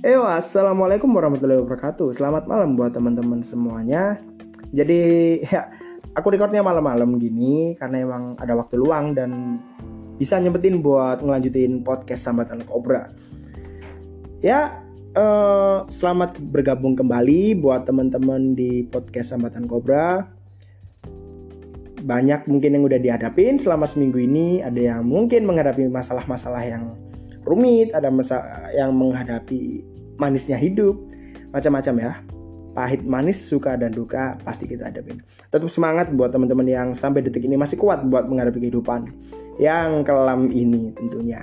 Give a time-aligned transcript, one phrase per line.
[0.00, 2.16] Ewa, assalamualaikum warahmatullahi wabarakatuh.
[2.16, 4.16] Selamat malam buat teman-teman semuanya.
[4.72, 5.00] Jadi
[5.52, 5.68] ya,
[6.16, 9.60] aku recordnya malam-malam gini karena emang ada waktu luang dan
[10.16, 13.12] bisa nyempetin buat ngelanjutin podcast Sambatan Kobra.
[14.40, 14.80] Ya,
[15.12, 20.24] eh, selamat bergabung kembali buat teman-teman di podcast Sambatan Kobra.
[22.00, 24.64] Banyak mungkin yang udah dihadapin selama seminggu ini.
[24.64, 26.96] Ada yang mungkin menghadapi masalah-masalah yang
[27.44, 28.44] rumit, ada masa
[28.76, 29.84] yang menghadapi
[30.20, 30.96] manisnya hidup,
[31.54, 32.12] macam-macam ya.
[32.70, 35.18] Pahit, manis, suka dan duka pasti kita hadapin.
[35.50, 39.10] Tetap semangat buat teman-teman yang sampai detik ini masih kuat buat menghadapi kehidupan
[39.58, 41.42] yang kelam ini tentunya.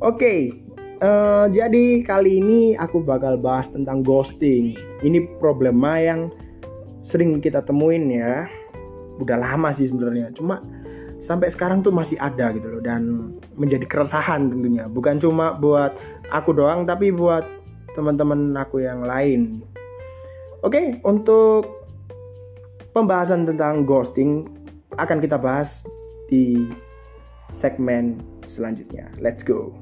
[0.00, 0.64] Oke,
[1.04, 4.72] uh, jadi kali ini aku bakal bahas tentang ghosting.
[5.04, 6.32] Ini problema yang
[7.04, 8.48] sering kita temuin ya.
[9.20, 10.64] Udah lama sih sebenarnya, cuma
[11.20, 14.88] sampai sekarang tuh masih ada gitu loh dan menjadi keresahan tentunya.
[14.88, 16.00] Bukan cuma buat
[16.32, 17.44] aku doang tapi buat
[17.92, 19.60] teman-teman aku yang lain.
[20.64, 21.68] Oke untuk
[22.96, 24.48] pembahasan tentang ghosting
[24.96, 25.84] akan kita bahas
[26.32, 26.64] di
[27.52, 28.18] segmen
[28.48, 29.12] selanjutnya.
[29.20, 29.76] Let's go.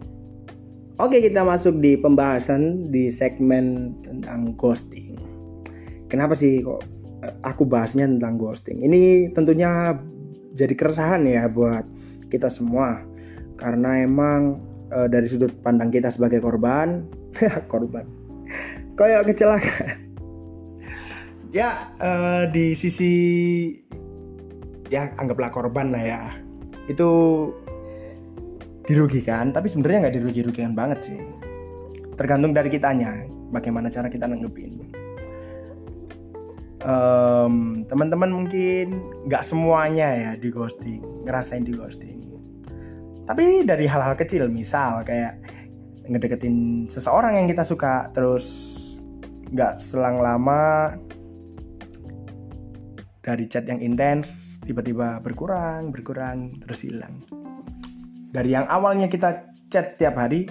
[0.99, 5.15] Oke kita masuk di pembahasan di segmen tentang ghosting.
[6.11, 6.83] Kenapa sih kok
[7.47, 8.83] aku bahasnya tentang ghosting?
[8.83, 9.95] Ini tentunya
[10.59, 11.87] jadi keresahan ya buat
[12.27, 12.99] kita semua.
[13.55, 14.59] Karena emang
[14.91, 17.07] e, dari sudut pandang kita sebagai korban
[17.73, 18.03] korban.
[18.99, 20.11] Kayak kecelakaan?
[21.55, 22.11] Ya e,
[22.51, 23.13] di sisi
[24.91, 26.23] ya anggaplah korban lah ya.
[26.91, 27.09] Itu
[28.91, 31.21] dirugikan tapi sebenarnya nggak dirugi-rugikan banget sih.
[32.19, 34.98] Tergantung dari kitanya bagaimana cara kita nanggepin
[36.85, 42.19] um, teman-teman mungkin nggak semuanya ya di ghosting ngerasain di ghosting.
[43.29, 45.37] Tapi dari hal-hal kecil misal kayak
[46.09, 48.47] ngedeketin seseorang yang kita suka terus
[49.53, 50.97] nggak selang lama
[53.21, 57.21] dari chat yang intens tiba-tiba berkurang berkurang terus hilang.
[58.29, 60.49] Dari yang awalnya kita chat tiap hari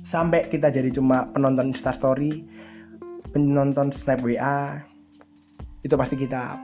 [0.00, 2.48] sampai kita jadi cuma penonton instastory
[3.36, 4.80] penonton snap WA
[5.84, 6.56] itu pasti kita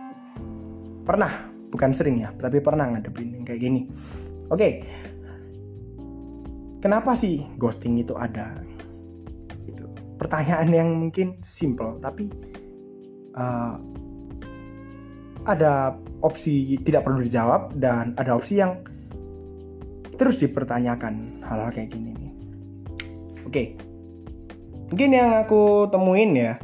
[1.04, 3.84] pernah bukan sering ya tapi pernah ngadepin yang kayak gini.
[4.48, 4.72] Oke okay.
[6.80, 8.56] kenapa sih ghosting itu ada?
[9.68, 9.84] Itu
[10.16, 12.32] pertanyaan yang mungkin simple tapi
[13.36, 13.76] uh,
[15.44, 15.92] ada
[16.24, 18.80] opsi tidak perlu dijawab dan ada opsi yang
[20.16, 22.32] terus dipertanyakan hal-hal kayak gini nih.
[23.44, 23.91] Oke okay
[24.92, 26.60] mungkin yang aku temuin ya.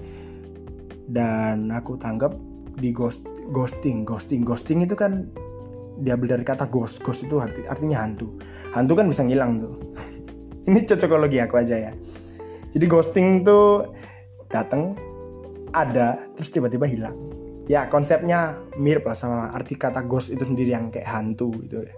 [1.09, 2.37] Dan aku tanggap
[2.77, 5.33] di ghost ghosting ghosting ghosting itu kan
[5.97, 8.37] diambil dari kata ghost ghost itu arti, artinya hantu.
[8.77, 9.75] Hantu kan bisa ngilang tuh.
[10.69, 11.93] Ini cocokologi aku aja ya.
[12.69, 13.97] Jadi ghosting tuh
[14.53, 14.93] datang
[15.72, 17.16] ada terus tiba-tiba hilang.
[17.65, 21.97] Ya konsepnya mirip lah sama arti kata ghost itu sendiri yang kayak hantu gitu ya.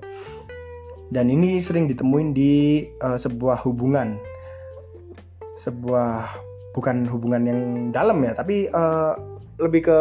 [1.11, 4.15] Dan ini sering ditemuin di uh, sebuah hubungan
[5.61, 6.41] sebuah
[6.73, 7.61] bukan hubungan yang
[7.91, 9.13] dalam ya tapi uh,
[9.61, 10.01] lebih ke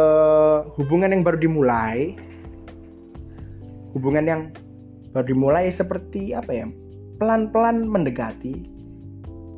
[0.80, 2.16] hubungan yang baru dimulai.
[3.92, 4.42] Hubungan yang
[5.12, 6.66] baru dimulai seperti apa ya
[7.20, 8.70] pelan-pelan mendekati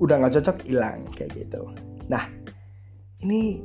[0.03, 1.71] udah nggak cocok hilang kayak gitu.
[2.11, 2.27] Nah
[3.23, 3.63] ini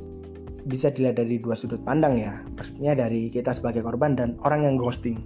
[0.68, 2.38] bisa dilihat dari dua sudut pandang ya.
[2.54, 5.18] Maksudnya dari kita sebagai korban dan orang yang ghosting.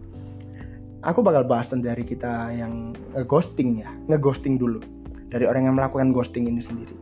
[1.02, 2.94] Aku bakal bahas tentang dari kita yang
[3.26, 4.80] ghosting ya ngeghosting dulu.
[5.28, 7.01] Dari orang yang melakukan ghosting ini sendiri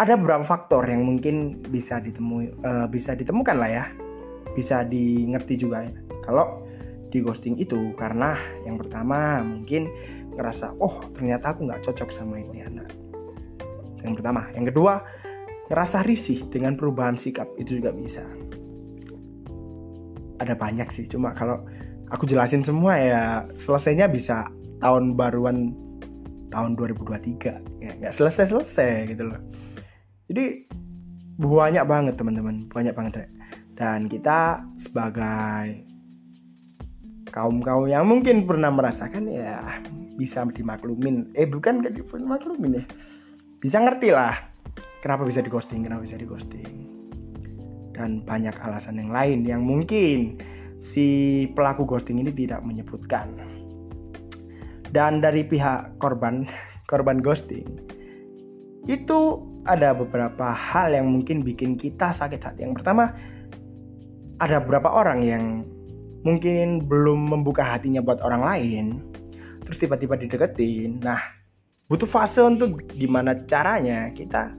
[0.00, 3.84] ada beberapa faktor yang mungkin bisa ditemui uh, bisa ditemukan lah ya.
[4.56, 5.92] Bisa di ngerti juga ya.
[6.24, 6.64] Kalau
[7.12, 8.32] di ghosting itu karena
[8.64, 9.92] yang pertama mungkin
[10.32, 12.88] ngerasa oh ternyata aku nggak cocok sama ini anak.
[14.00, 14.48] Yang pertama.
[14.56, 15.04] Yang kedua
[15.68, 18.24] ngerasa risih dengan perubahan sikap itu juga bisa.
[20.40, 21.62] Ada banyak sih cuma kalau
[22.08, 23.22] aku jelasin semua ya
[23.60, 24.48] selesainya bisa
[24.80, 25.76] tahun baruan
[26.52, 29.40] tahun 2023 ya nggak selesai selesai gitu loh
[30.32, 30.64] jadi
[31.36, 32.64] banyak banget teman-teman.
[32.72, 33.28] Banyak banget
[33.76, 35.84] dan kita sebagai
[37.28, 39.84] kaum kaum yang mungkin pernah merasakan ya
[40.16, 41.36] bisa dimaklumin.
[41.36, 42.84] Eh bukan gak dimaklumin ya.
[43.60, 44.40] Bisa ngerti lah
[45.04, 46.72] kenapa bisa di ghosting kenapa bisa di ghosting
[47.92, 50.40] dan banyak alasan yang lain yang mungkin
[50.80, 53.36] si pelaku ghosting ini tidak menyebutkan.
[54.88, 56.48] Dan dari pihak korban
[56.90, 57.68] korban ghosting
[58.88, 62.66] itu ada beberapa hal yang mungkin bikin kita sakit hati.
[62.66, 63.14] Yang pertama
[64.42, 65.44] ada beberapa orang yang
[66.26, 68.86] mungkin belum membuka hatinya buat orang lain
[69.62, 70.98] terus tiba-tiba dideketin.
[71.02, 71.18] Nah
[71.86, 74.50] butuh fase untuk gimana caranya kita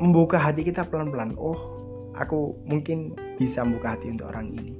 [0.00, 1.36] membuka hati kita pelan-pelan.
[1.40, 1.56] Oh
[2.16, 4.76] aku mungkin bisa membuka hati untuk orang ini.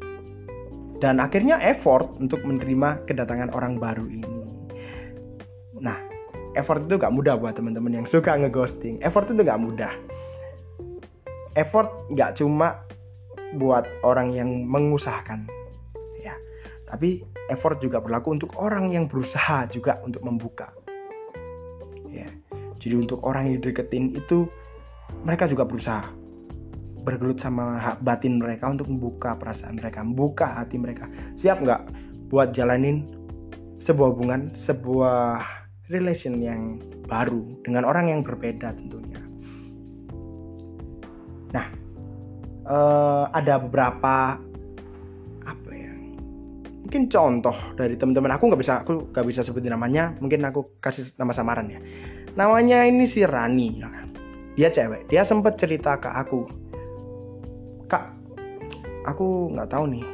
[1.00, 4.39] Dan akhirnya effort untuk menerima kedatangan orang baru ini
[6.54, 8.98] effort itu gak mudah buat teman-teman yang suka ngeghosting.
[9.02, 9.92] Effort itu gak mudah.
[11.54, 12.82] Effort gak cuma
[13.58, 15.46] buat orang yang mengusahakan
[16.22, 16.34] ya.
[16.86, 20.70] Tapi effort juga berlaku untuk orang yang berusaha juga untuk membuka
[22.10, 22.30] ya.
[22.80, 24.46] Jadi untuk orang yang deketin itu
[25.26, 26.06] mereka juga berusaha.
[27.00, 31.08] Bergelut sama hak batin mereka untuk membuka perasaan mereka, membuka hati mereka.
[31.34, 31.82] Siap nggak
[32.28, 33.08] buat jalanin
[33.80, 35.59] sebuah hubungan, sebuah
[35.90, 36.78] relation yang
[37.10, 39.20] baru dengan orang yang berbeda tentunya.
[41.50, 41.66] Nah,
[42.70, 44.38] uh, ada beberapa
[45.42, 45.92] apa ya?
[46.86, 50.14] Mungkin contoh dari teman-teman aku nggak bisa aku nggak bisa sebutin namanya.
[50.22, 51.82] Mungkin aku kasih nama samaran ya.
[52.38, 53.82] Namanya ini si Rani.
[54.54, 56.46] Dia cewek dia sempet cerita ke aku
[57.90, 58.06] kak
[59.02, 60.06] aku nggak tahu nih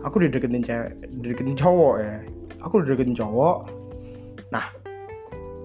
[0.00, 2.16] aku dideketin cewek dideketin cowok ya
[2.64, 3.77] aku dideketin cowok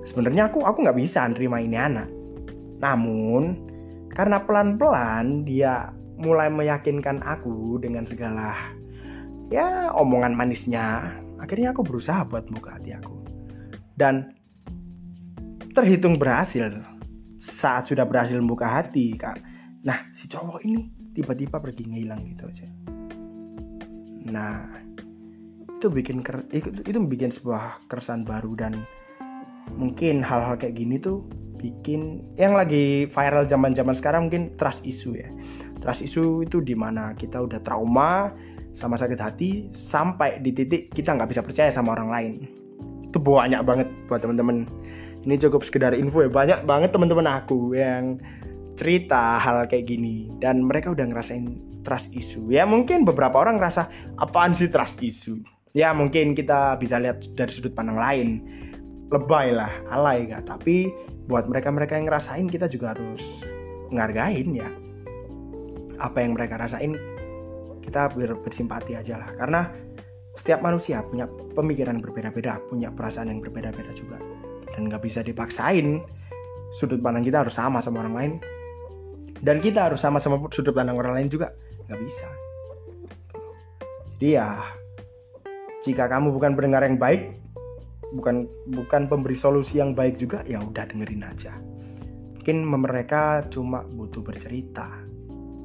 [0.03, 2.07] sebenarnya aku aku nggak bisa nerima ini anak.
[2.79, 3.43] Namun
[4.11, 5.89] karena pelan-pelan dia
[6.19, 8.53] mulai meyakinkan aku dengan segala
[9.49, 13.15] ya omongan manisnya akhirnya aku berusaha buat buka hati aku.
[13.93, 14.35] Dan
[15.73, 16.69] terhitung berhasil.
[17.43, 19.35] Saat sudah berhasil membuka hati kak
[19.83, 20.79] nah si cowok ini
[21.11, 22.67] tiba-tiba pergi ngilang gitu aja.
[24.31, 24.63] Nah
[25.75, 26.23] itu bikin
[26.55, 28.79] itu, itu bikin sebuah keresahan baru dan
[29.71, 31.23] mungkin hal-hal kayak gini tuh
[31.63, 35.31] bikin yang lagi viral zaman-zaman sekarang mungkin trust issue ya.
[35.79, 38.35] Trust issue itu di mana kita udah trauma
[38.75, 42.33] sama sakit hati sampai di titik kita nggak bisa percaya sama orang lain.
[43.07, 44.67] Itu banyak banget buat teman-teman.
[45.23, 46.27] Ini cukup sekedar info ya.
[46.27, 48.19] Banyak banget teman-teman aku yang
[48.73, 51.45] cerita hal kayak gini dan mereka udah ngerasain
[51.85, 52.51] trust issue.
[52.51, 55.39] Ya mungkin beberapa orang ngerasa apaan sih trust issue?
[55.71, 58.29] Ya mungkin kita bisa lihat dari sudut pandang lain
[59.11, 60.91] lebay lah alay gak tapi
[61.27, 63.43] buat mereka-mereka yang ngerasain kita juga harus
[63.93, 64.69] ngargain ya.
[66.01, 66.99] Apa yang mereka rasain
[67.79, 69.29] kita bersimpati aja lah.
[69.37, 69.61] Karena
[70.35, 74.19] setiap manusia punya pemikiran berbeda-beda punya perasaan yang berbeda-beda juga.
[74.73, 76.01] Dan nggak bisa dipaksain
[76.73, 78.33] sudut pandang kita harus sama sama orang lain.
[79.43, 81.55] Dan kita harus sama sama sudut pandang orang lain juga.
[81.87, 82.27] Nggak bisa.
[84.17, 84.59] Jadi ya
[85.83, 87.42] jika kamu bukan pendengar yang baik
[88.13, 91.57] bukan bukan pemberi solusi yang baik juga ya udah dengerin aja.
[92.37, 94.87] Mungkin mereka cuma butuh bercerita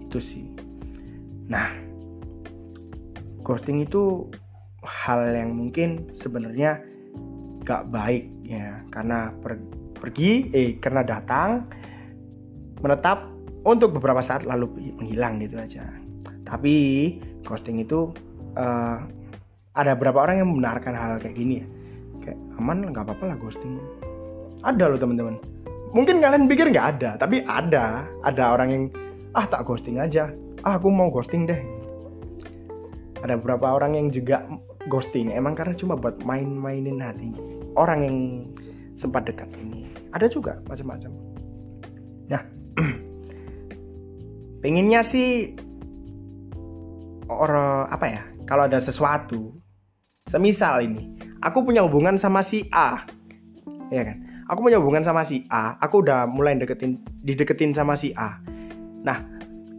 [0.01, 0.49] itu sih.
[1.53, 1.69] Nah
[3.45, 4.33] ghosting itu
[4.81, 6.81] hal yang mungkin sebenarnya
[7.69, 8.81] gak baik ya.
[8.89, 9.61] Karena per,
[10.01, 11.69] pergi eh karena datang
[12.81, 13.29] menetap
[13.69, 15.85] untuk beberapa saat lalu menghilang gitu aja.
[16.49, 16.75] Tapi
[17.45, 18.09] ghosting itu
[18.57, 18.99] uh,
[19.77, 21.69] ada beberapa orang yang membenarkan hal kayak gini ya
[22.29, 23.81] kayak aman nggak apa-apa lah ghosting.
[24.61, 25.41] Ada loh teman-teman.
[25.97, 28.05] Mungkin kalian pikir nggak ada tapi ada.
[28.21, 28.85] Ada orang yang
[29.33, 30.29] ah tak ghosting aja.
[30.61, 31.61] Ah aku mau ghosting deh.
[33.25, 34.45] Ada beberapa orang yang juga
[34.93, 37.33] ghosting emang karena cuma buat main-mainin hati.
[37.73, 38.17] Orang yang
[38.93, 39.89] sempat dekat ini.
[40.13, 41.11] Ada juga macam-macam.
[42.29, 42.43] Nah
[44.61, 45.57] pengennya sih
[47.33, 49.53] orang apa ya kalau ada sesuatu
[50.29, 53.05] semisal ini aku punya hubungan sama si A
[53.89, 58.15] ya kan aku punya hubungan sama si A aku udah mulai deketin dideketin sama si
[58.17, 58.41] A
[59.03, 59.25] nah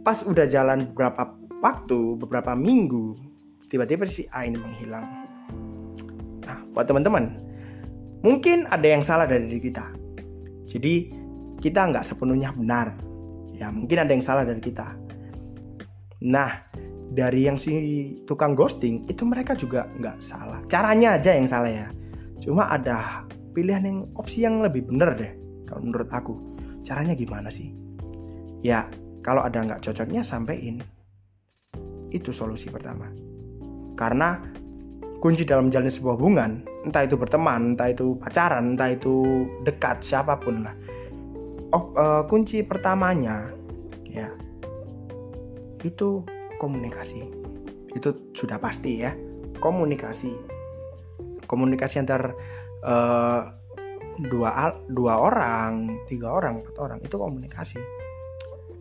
[0.00, 3.16] pas udah jalan beberapa waktu beberapa minggu
[3.68, 5.06] tiba-tiba si A ini menghilang
[6.44, 7.50] nah buat teman-teman
[8.20, 9.86] Mungkin ada yang salah dari diri kita.
[10.68, 10.94] Jadi
[11.60, 12.92] kita nggak sepenuhnya benar.
[13.56, 14.92] Ya mungkin ada yang salah dari kita.
[16.28, 16.68] Nah
[17.10, 17.74] dari yang si
[18.22, 20.62] tukang ghosting itu mereka juga nggak salah.
[20.70, 21.88] Caranya aja yang salah ya.
[22.38, 25.34] Cuma ada pilihan yang opsi yang lebih benar deh
[25.66, 26.34] kalau menurut aku.
[26.86, 27.74] Caranya gimana sih?
[28.62, 28.86] Ya
[29.20, 30.78] kalau ada nggak cocoknya sampein.
[32.14, 33.10] Itu solusi pertama.
[33.98, 34.38] Karena
[35.20, 40.40] kunci dalam menjalin sebuah hubungan entah itu berteman entah itu pacaran entah itu dekat siapa
[40.40, 40.72] pun lah
[41.76, 43.52] oh, uh, kunci pertamanya
[44.08, 44.32] ya
[45.84, 46.24] itu
[46.60, 47.24] komunikasi.
[47.96, 49.16] Itu sudah pasti ya
[49.56, 50.36] komunikasi.
[51.48, 52.36] Komunikasi antar
[52.84, 53.42] uh,
[54.20, 57.80] dua dua orang tiga orang empat orang itu komunikasi.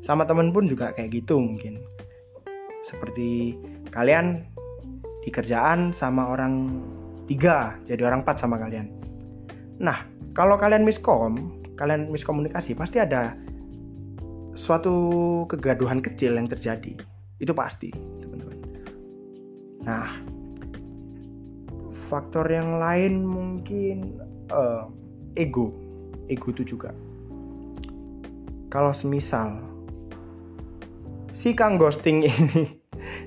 [0.04, 1.80] Sama temen pun juga kayak gitu mungkin.
[2.84, 3.56] Seperti
[3.88, 4.44] kalian
[5.24, 6.84] di kerjaan sama orang
[7.28, 8.92] tiga jadi orang empat sama kalian.
[9.80, 10.04] Nah
[10.36, 13.40] kalau kalian miskom kalian miskomunikasi pasti ada
[14.52, 15.00] suatu
[15.48, 17.00] kegaduhan kecil yang terjadi
[17.40, 18.60] itu pasti teman-teman.
[19.88, 20.08] Nah
[22.10, 24.20] faktor yang lain mungkin
[24.52, 24.92] uh,
[25.38, 25.72] ego.
[26.28, 26.94] Ego itu juga.
[28.70, 29.66] Kalau semisal
[31.34, 32.78] si kang ghosting ini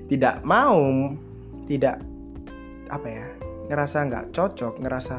[0.06, 1.10] tidak mau
[1.64, 2.02] tidak
[2.92, 3.26] apa ya
[3.72, 5.16] ngerasa nggak cocok ngerasa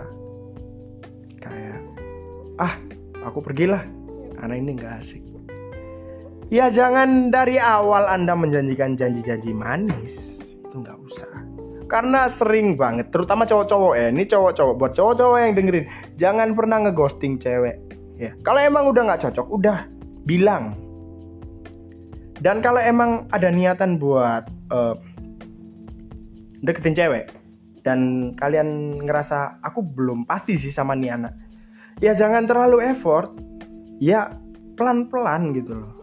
[1.42, 1.82] kayak
[2.62, 2.78] ah
[3.26, 3.84] aku pergilah.
[4.38, 5.33] Karena ini nggak asik
[6.52, 10.42] ya jangan dari awal anda menjanjikan janji-janji manis.
[10.60, 11.34] Itu nggak usah.
[11.88, 14.08] Karena sering banget terutama cowok-cowok ya.
[14.10, 15.86] Ini cowok-cowok buat cowok-cowok yang dengerin
[16.18, 17.78] jangan pernah ngeghosting cewek.
[18.18, 19.78] Ya kalau emang udah nggak cocok udah
[20.26, 20.76] bilang.
[22.44, 25.00] Dan kalau emang ada niatan buat uh,
[26.60, 27.32] deketin cewek
[27.88, 31.36] dan kalian ngerasa aku belum pasti sih sama nih anak
[32.04, 33.32] ya jangan terlalu effort.
[34.02, 34.36] Ya
[34.76, 36.03] pelan-pelan gitu loh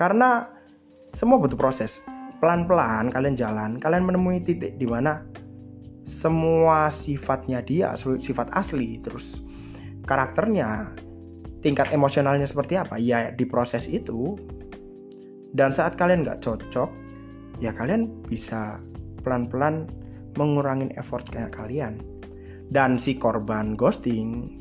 [0.00, 0.48] karena
[1.12, 2.00] semua butuh proses.
[2.40, 5.20] Pelan-pelan kalian jalan kalian menemui titik di mana
[6.08, 9.44] semua sifatnya dia sifat asli terus
[10.08, 10.88] karakternya
[11.60, 14.40] tingkat emosionalnya seperti apa ya di proses itu.
[15.52, 16.90] Dan saat kalian nggak cocok
[17.60, 18.80] ya kalian bisa
[19.20, 19.84] pelan-pelan
[20.40, 22.00] mengurangin effort kayak kalian.
[22.72, 24.56] Dan si korban ghosting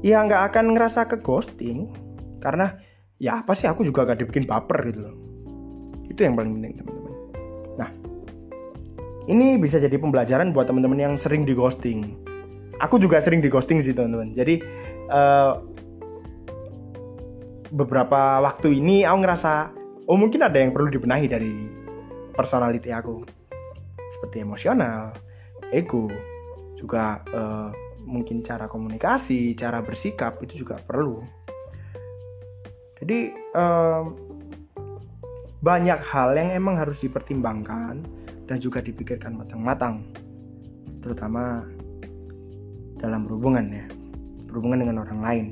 [0.00, 1.92] ya nggak akan ngerasa ke ghosting
[2.40, 2.80] karena
[3.20, 3.68] ya apa sih?
[3.68, 5.14] Aku juga gak dibikin baper gitu loh.
[6.08, 7.14] Itu yang paling penting teman-teman.
[7.76, 7.90] Nah
[9.28, 12.16] ini bisa jadi pembelajaran buat teman-teman yang sering di ghosting.
[12.80, 14.32] Aku juga sering di ghosting sih teman-teman.
[14.32, 14.64] Jadi
[15.12, 15.60] uh,
[17.70, 19.52] beberapa waktu ini aku ngerasa
[20.08, 21.52] oh mungkin ada yang perlu dibenahi dari
[22.34, 23.22] personality aku.
[24.10, 25.14] Seperti emosional,
[25.70, 26.10] ego,
[26.74, 27.70] juga uh,
[28.02, 31.22] mungkin cara komunikasi, cara bersikap itu juga perlu.
[33.00, 34.04] Jadi um,
[35.60, 38.04] banyak hal yang emang harus dipertimbangkan
[38.44, 40.04] dan juga dipikirkan matang-matang,
[41.00, 41.64] terutama
[43.00, 43.86] dalam berhubungan ya,
[44.48, 45.46] berhubungan dengan orang lain.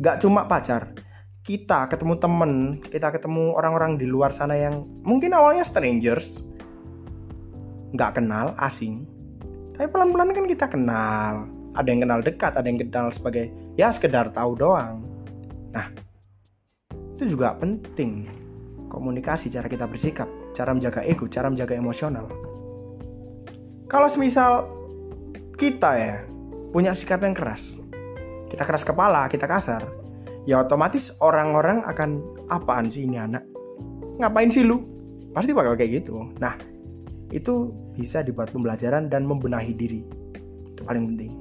[0.00, 0.96] Gak cuma pacar,
[1.42, 2.52] kita ketemu temen,
[2.86, 6.40] kita ketemu orang-orang di luar sana yang mungkin awalnya strangers,
[7.92, 9.04] nggak kenal asing.
[9.74, 11.48] Tapi pelan-pelan kan kita kenal.
[11.72, 15.00] Ada yang kenal dekat ada yang kenal sebagai ya sekedar tahu doang.
[15.72, 15.88] Nah
[17.22, 18.26] itu juga penting.
[18.90, 22.26] Komunikasi cara kita bersikap cara menjaga ego cara menjaga emosional.
[23.86, 24.68] Kalau semisal
[25.56, 26.16] kita ya
[26.74, 27.78] punya sikap yang keras
[28.48, 29.84] kita keras kepala kita kasar
[30.44, 32.20] ya otomatis orang-orang akan
[32.52, 33.46] apaan sih ini anak?
[34.20, 34.84] Ngapain sih lu?
[35.32, 36.28] Pasti bakal kayak gitu.
[36.36, 36.58] Nah
[37.32, 40.04] itu bisa dibuat pembelajaran dan membenahi diri.
[40.68, 41.32] Itu paling penting.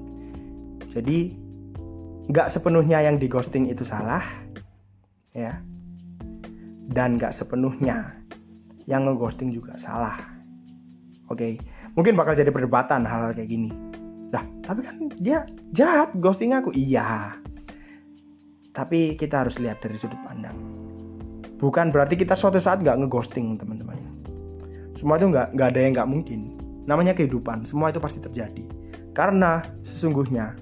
[0.94, 1.18] Jadi
[2.32, 4.24] nggak sepenuhnya yang di ghosting itu salah
[5.36, 5.60] ya
[6.92, 8.22] dan nggak sepenuhnya.
[8.86, 10.20] Yang ngeghosting juga salah.
[11.32, 11.56] Oke
[11.96, 13.72] mungkin bakal jadi perdebatan hal-hal kayak gini.
[14.32, 16.72] Lah tapi kan dia jahat ghosting aku.
[16.76, 17.40] Iya.
[18.72, 20.56] Tapi kita harus lihat dari sudut pandang.
[21.60, 24.00] Bukan berarti kita suatu saat nggak ngeghosting teman-teman.
[24.96, 26.40] Semua itu nggak nggak ada yang nggak mungkin.
[26.88, 28.64] Namanya kehidupan semua itu pasti terjadi.
[29.12, 30.56] Karena sesungguhnya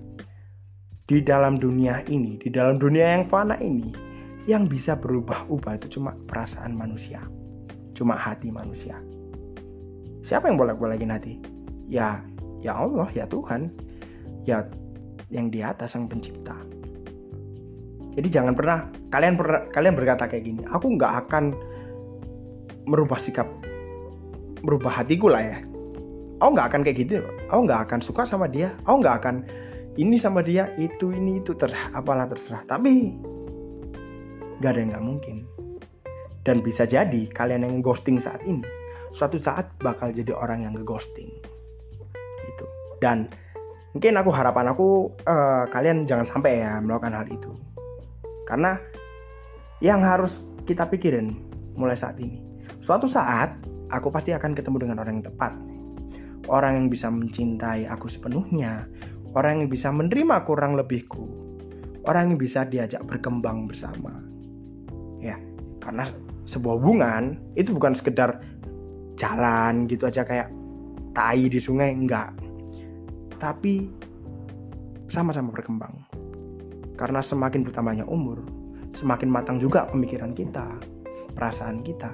[1.09, 3.89] di dalam dunia ini di dalam dunia yang fana ini
[4.49, 7.21] yang bisa berubah-ubah itu cuma perasaan manusia.
[7.93, 8.97] Cuma hati manusia.
[10.25, 11.37] Siapa yang bolak-balikin hati?
[11.85, 12.25] Ya
[12.65, 13.69] ya Allah ya Tuhan.
[14.49, 14.65] Ya
[15.29, 16.57] yang di atas sang pencipta.
[18.17, 21.53] Jadi jangan pernah kalian pernah kalian berkata kayak gini aku nggak akan
[22.89, 23.45] merubah sikap
[24.65, 25.59] merubah hatiku lah ya.
[26.41, 27.21] Aku nggak akan kayak gitu.
[27.53, 28.73] Aku nggak akan suka sama dia.
[28.81, 29.35] Aku nggak akan
[29.99, 32.65] ini sama dia itu ini itu ter apalah terserah.
[32.65, 33.13] Tapi
[34.59, 35.37] nggak ada yang nggak mungkin.
[36.43, 41.29] Dan bisa jadi kalian yang ghosting saat ini suatu saat bakal jadi orang yang ghosting
[42.45, 42.65] itu
[43.01, 43.29] dan
[43.93, 47.51] mungkin aku harapan aku uh, kalian jangan sampai ya melakukan hal itu.
[48.45, 48.77] Karena
[49.81, 51.33] yang harus kita pikirin
[51.77, 52.41] mulai saat ini
[52.81, 53.57] suatu saat
[53.89, 55.53] aku pasti akan ketemu dengan orang yang tepat.
[56.49, 58.89] Orang yang bisa mencintai aku sepenuhnya,
[59.37, 61.29] orang yang bisa menerima kurang lebihku,
[62.09, 64.28] orang yang bisa diajak berkembang bersama.
[65.89, 66.05] Karena
[66.45, 68.37] sebuah hubungan itu bukan sekedar
[69.17, 70.53] jalan gitu aja kayak
[71.17, 72.37] tai di sungai enggak.
[73.41, 73.89] Tapi
[75.09, 76.05] sama-sama berkembang.
[76.93, 78.45] Karena semakin bertambahnya umur,
[78.93, 80.77] semakin matang juga pemikiran kita,
[81.33, 82.13] perasaan kita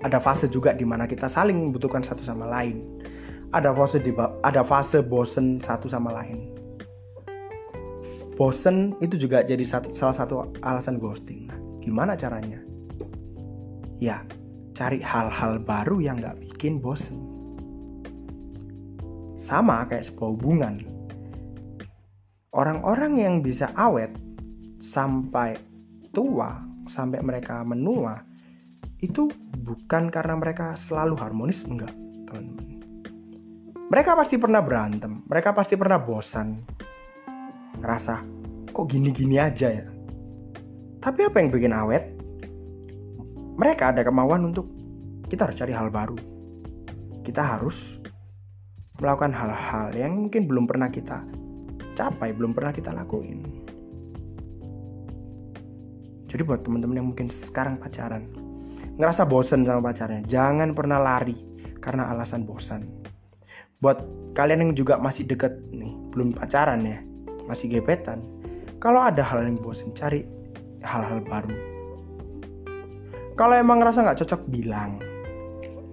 [0.00, 2.80] ada fase juga di mana kita saling membutuhkan satu sama lain
[3.52, 6.56] ada fase di ada fase bosen satu sama lain
[8.40, 11.59] bosen itu juga jadi satu, salah satu alasan ghosting.
[11.80, 12.60] Gimana caranya?
[14.00, 14.24] Ya,
[14.76, 17.20] cari hal-hal baru yang nggak bikin bosen.
[19.40, 20.74] Sama kayak sebuah hubungan.
[22.52, 24.12] Orang-orang yang bisa awet
[24.80, 25.56] sampai
[26.12, 28.20] tua, sampai mereka menua,
[29.00, 29.32] itu
[29.64, 31.92] bukan karena mereka selalu harmonis, enggak,
[32.28, 32.80] teman-teman.
[33.90, 36.62] Mereka pasti pernah berantem, mereka pasti pernah bosan,
[37.80, 38.14] ngerasa
[38.70, 39.89] kok gini-gini aja ya.
[41.00, 42.04] Tapi apa yang bikin awet?
[43.56, 44.68] Mereka ada kemauan untuk
[45.32, 46.16] kita harus cari hal baru.
[47.24, 47.96] Kita harus
[49.00, 51.24] melakukan hal-hal yang mungkin belum pernah kita
[51.96, 53.40] capai, belum pernah kita lakuin.
[56.28, 58.28] Jadi buat teman-teman yang mungkin sekarang pacaran,
[59.00, 61.34] ngerasa bosen sama pacarnya, jangan pernah lari
[61.80, 62.86] karena alasan bosan.
[63.80, 64.04] Buat
[64.36, 67.00] kalian yang juga masih deket nih, belum pacaran ya,
[67.48, 68.22] masih gebetan,
[68.78, 70.22] kalau ada hal yang bosan, cari
[70.84, 71.54] hal-hal baru.
[73.38, 75.00] Kalau emang ngerasa nggak cocok, bilang.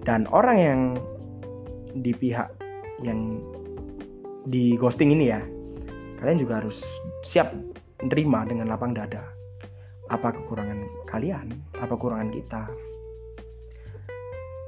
[0.04, 0.80] Dan orang yang
[1.96, 2.48] di pihak
[3.04, 3.40] yang
[4.48, 5.40] di ghosting ini ya,
[6.20, 6.84] kalian juga harus
[7.24, 7.52] siap
[8.04, 9.24] nerima dengan lapang dada.
[10.08, 12.62] Apa kekurangan kalian, apa kekurangan kita,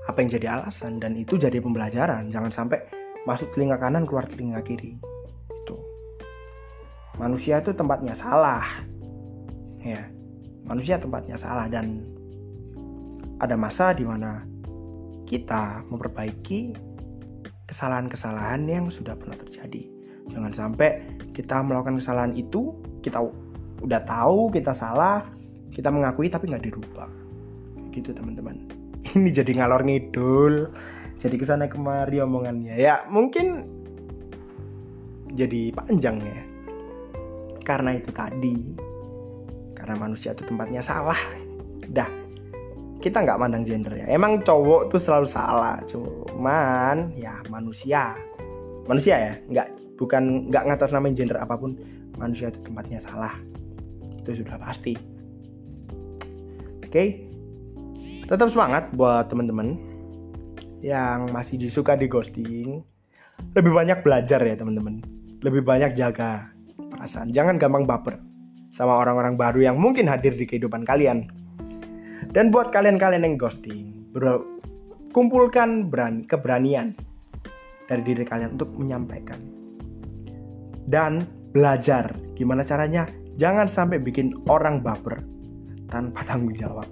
[0.04, 2.28] apa yang jadi alasan dan itu jadi pembelajaran.
[2.28, 2.84] Jangan sampai
[3.24, 5.00] masuk telinga kanan keluar telinga kiri
[7.20, 8.64] manusia itu tempatnya salah
[9.80, 10.04] ya
[10.64, 12.04] manusia tempatnya salah dan
[13.40, 14.44] ada masa di mana
[15.24, 16.76] kita memperbaiki
[17.64, 19.86] kesalahan-kesalahan yang sudah pernah terjadi.
[20.28, 23.22] Jangan sampai kita melakukan kesalahan itu kita
[23.80, 25.24] udah tahu kita salah
[25.70, 27.08] kita mengakui tapi nggak dirubah.
[27.94, 28.68] Gitu teman-teman.
[29.16, 30.74] Ini jadi ngalor ngidul.
[31.16, 32.74] Jadi ke sana kemari omongannya.
[32.76, 33.64] Ya mungkin
[35.30, 36.42] jadi panjang ya.
[37.62, 38.89] Karena itu tadi
[39.90, 41.18] karena manusia itu tempatnya salah.
[41.90, 42.06] Dah
[43.02, 44.06] kita nggak mandang gender ya.
[44.06, 48.14] Emang cowok tuh selalu salah cuman ya manusia.
[48.86, 51.74] Manusia ya nggak bukan nggak ngatas nama gender apa pun
[52.14, 53.34] manusia itu tempatnya salah.
[54.22, 54.94] Itu sudah pasti.
[56.86, 57.26] Oke
[58.30, 59.74] tetap semangat buat teman-teman
[60.86, 62.86] yang masih disuka di ghosting.
[63.58, 65.02] Lebih banyak belajar ya teman-teman.
[65.42, 67.34] Lebih banyak jaga perasaan.
[67.34, 68.29] Jangan gampang baper
[68.70, 71.26] sama orang-orang baru yang mungkin hadir di kehidupan kalian.
[72.30, 74.46] Dan buat kalian-kalian yang ghosting, bro,
[75.10, 76.94] kumpulkan berani, keberanian
[77.90, 79.38] dari diri kalian untuk menyampaikan.
[80.86, 83.10] Dan belajar gimana caranya.
[83.34, 85.22] Jangan sampai bikin orang baper
[85.90, 86.86] tanpa tanggung jawab.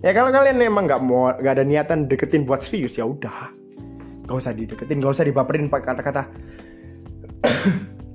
[0.00, 3.50] Ya kalau kalian memang nggak mau nggak ada niatan deketin buat serius ya udah,
[4.28, 6.22] gak usah dideketin, gak usah dibaperin pakai kata-kata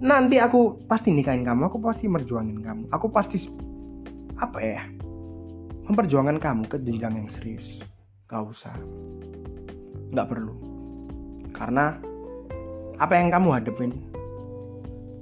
[0.01, 2.83] nanti aku pasti nikahin kamu aku pasti merjuangin kamu.
[2.89, 3.37] Aku pasti
[4.41, 4.81] apa ya
[5.85, 7.85] memperjuangkan kamu ke jenjang yang serius.
[8.25, 8.73] Gak usah.
[10.09, 10.57] Gak perlu.
[11.53, 12.01] Karena
[12.97, 13.91] apa yang kamu hadapin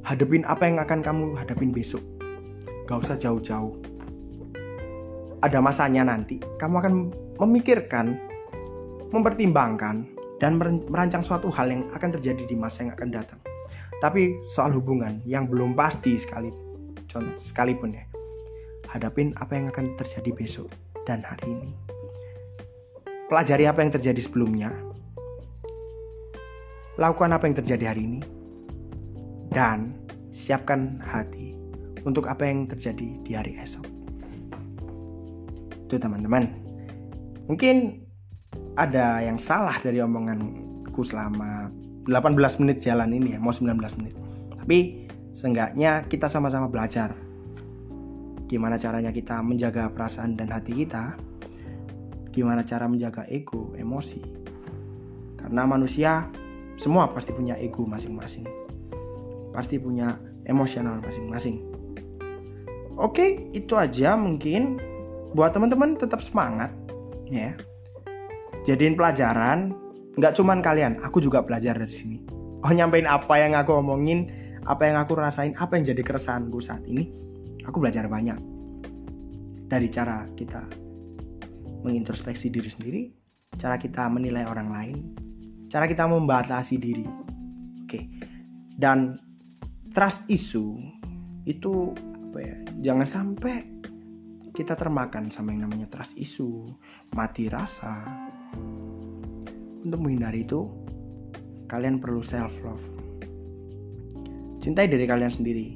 [0.07, 2.01] hadapin apa yang akan kamu hadapin besok.
[2.87, 3.75] Gak usah jauh-jauh.
[5.43, 6.93] Ada masanya nanti kamu akan
[7.35, 8.15] memikirkan
[9.11, 10.07] mempertimbangkan
[10.39, 10.55] dan
[10.87, 13.39] merancang suatu hal yang akan terjadi di masa yang akan datang
[13.99, 16.51] tapi soal hubungan yang belum pasti sekali
[17.43, 18.03] sekalipun ya.
[18.89, 20.71] Hadapin apa yang akan terjadi besok
[21.05, 21.71] dan hari ini.
[23.29, 24.73] Pelajari apa yang terjadi sebelumnya.
[26.97, 28.21] Lakukan apa yang terjadi hari ini.
[29.49, 29.93] Dan
[30.33, 31.53] siapkan hati
[32.05, 33.85] untuk apa yang terjadi di hari esok.
[35.85, 36.49] Itu teman-teman.
[37.49, 38.05] Mungkin
[38.77, 41.69] ada yang salah dari omonganku selama
[42.07, 44.15] 18 menit jalan ini ya, mau 19 menit.
[44.55, 44.77] Tapi
[45.33, 47.15] seenggaknya kita sama-sama belajar
[48.49, 51.13] gimana caranya kita menjaga perasaan dan hati kita,
[52.33, 54.25] gimana cara menjaga ego, emosi.
[55.37, 56.25] Karena manusia
[56.73, 58.49] semua pasti punya ego masing-masing.
[59.53, 60.17] Pasti punya
[60.49, 61.61] emosional masing-masing.
[62.97, 64.81] Oke, itu aja mungkin
[65.37, 66.73] buat teman-teman tetap semangat
[67.29, 67.53] ya.
[68.65, 69.77] Jadiin pelajaran
[70.17, 72.17] nggak cuman kalian aku juga belajar dari sini.
[72.65, 74.31] Oh nyampein apa yang aku omongin
[74.65, 77.09] apa yang aku rasain apa yang jadi keresahanku saat ini
[77.67, 78.37] aku belajar banyak.
[79.69, 80.65] Dari cara kita
[81.85, 83.03] mengintrospeksi diri sendiri
[83.59, 84.97] cara kita menilai orang lain
[85.67, 87.07] cara kita membatasi diri.
[87.83, 88.01] Oke
[88.79, 89.19] dan
[89.91, 90.79] trust issue
[91.43, 91.91] itu
[92.29, 93.55] apa ya jangan sampai
[94.53, 96.67] kita termakan sama yang namanya trust issue.
[97.15, 98.28] Mati rasa
[99.83, 100.67] untuk menghindari itu,
[101.71, 102.83] kalian perlu self love.
[104.59, 105.67] Cintai diri kalian sendiri.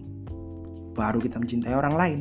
[0.93, 2.19] baru kita mencintai orang lain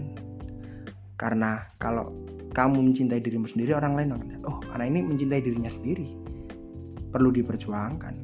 [1.20, 2.10] karena kalau
[2.52, 6.08] kamu mencintai dirimu sendiri orang lain akan lihat oh anak ini mencintai dirinya sendiri
[7.12, 8.14] perlu diperjuangkan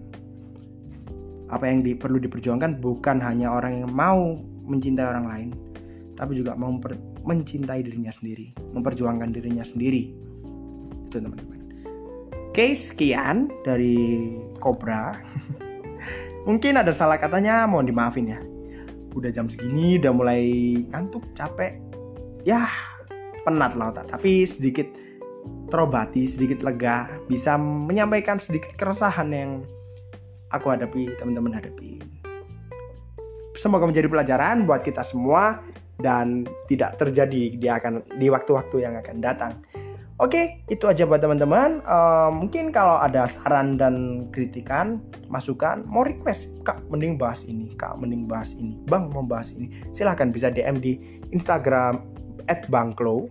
[1.49, 4.37] apa yang di, perlu diperjuangkan bukan hanya orang yang mau
[4.69, 5.49] mencintai orang lain
[6.13, 6.75] tapi juga mau
[7.25, 10.13] mencintai dirinya sendiri memperjuangkan dirinya sendiri
[11.09, 11.58] itu teman-teman
[12.59, 15.15] oke sekian dari Cobra.
[16.43, 18.43] Mungkin ada salah katanya mohon dimaafin ya.
[19.15, 20.43] Udah jam segini udah mulai
[20.91, 21.79] ngantuk capek.
[22.43, 22.67] Ya
[23.47, 24.91] penat lah otak tapi sedikit
[25.71, 29.63] terobati sedikit lega bisa menyampaikan sedikit keresahan yang
[30.51, 32.03] aku hadapi teman-teman hadapi
[33.55, 35.63] semoga menjadi pelajaran buat kita semua
[35.95, 39.63] dan tidak terjadi di akan di waktu-waktu yang akan datang
[40.19, 41.79] Oke, itu aja buat teman-teman.
[41.87, 44.99] Uh, mungkin kalau ada saran dan kritikan,
[45.31, 49.71] masukan, mau request, kak mending bahas ini, kak mending bahas ini, bang mau bahas ini,
[49.95, 50.99] silahkan bisa DM di
[51.31, 52.03] Instagram
[52.51, 53.31] @bangklo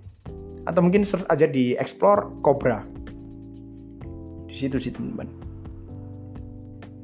[0.63, 2.80] atau mungkin search aja di Explore Cobra.
[4.47, 5.28] Di situ sih teman-teman.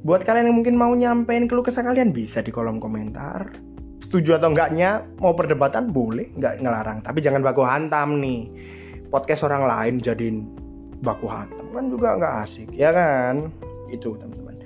[0.00, 3.52] Buat kalian yang mungkin mau nyampein keluh kesah kalian bisa di kolom komentar.
[4.00, 7.04] Setuju atau enggaknya mau perdebatan boleh, nggak ngelarang.
[7.04, 8.72] Tapi jangan baku hantam nih
[9.14, 10.50] podcast orang lain jadiin
[10.98, 11.70] baku hantam.
[11.70, 13.54] Kan juga nggak asik ya kan?
[13.86, 14.58] Itu teman-teman.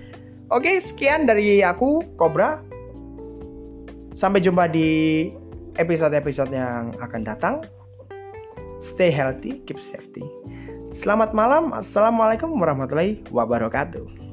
[0.48, 2.64] Oke sekian dari aku Cobra
[4.16, 5.28] sampai jumpa di
[5.76, 7.60] episode-episode yang akan datang.
[8.80, 10.24] Stay healthy keep safety.
[10.96, 11.76] Selamat malam.
[11.76, 14.27] Assalamualaikum warahmatullahi wabarakatuh